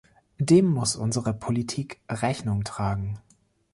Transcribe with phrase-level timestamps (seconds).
[0.39, 3.19] Dem muss unsere Politik Rechnung tragen.